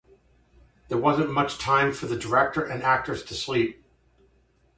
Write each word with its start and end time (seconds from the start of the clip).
There 0.87 0.97
wasn't 0.97 1.31
much 1.31 1.59
time 1.59 1.91
for 1.93 2.07
the 2.07 2.17
director 2.17 2.63
and 2.65 2.81
actors 2.81 3.21
to 3.25 3.35
sleep. 3.35 3.85